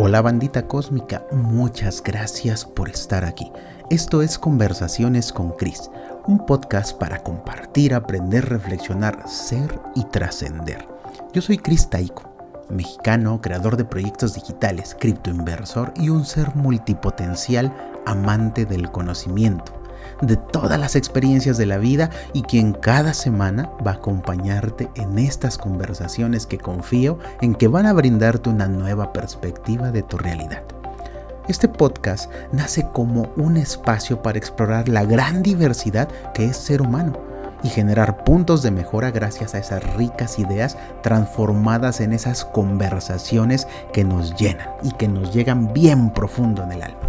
[0.00, 3.50] Hola bandita cósmica, muchas gracias por estar aquí.
[3.90, 5.90] Esto es Conversaciones con Cris,
[6.28, 10.86] un podcast para compartir, aprender, reflexionar, ser y trascender.
[11.32, 12.32] Yo soy Cris Taiko,
[12.68, 17.76] mexicano, creador de proyectos digitales, criptoinversor y un ser multipotencial
[18.06, 19.77] amante del conocimiento
[20.22, 25.18] de todas las experiencias de la vida y quien cada semana va a acompañarte en
[25.18, 30.62] estas conversaciones que confío en que van a brindarte una nueva perspectiva de tu realidad.
[31.48, 37.28] Este podcast nace como un espacio para explorar la gran diversidad que es ser humano
[37.62, 44.04] y generar puntos de mejora gracias a esas ricas ideas transformadas en esas conversaciones que
[44.04, 47.07] nos llenan y que nos llegan bien profundo en el alma.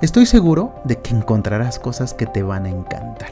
[0.00, 3.28] Estoy seguro de que encontrarás cosas que te van a encantar.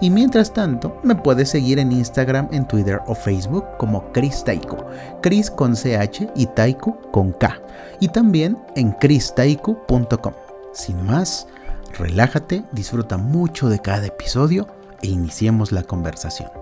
[0.00, 4.78] Y mientras tanto, me puedes seguir en Instagram, en Twitter o Facebook como Chris Taiko.
[5.20, 7.60] Chris con CH y Taiko con K.
[8.00, 10.32] Y también en christaiko.com.
[10.72, 11.46] Sin más,
[11.98, 14.66] relájate, disfruta mucho de cada episodio
[15.02, 16.61] e iniciemos la conversación.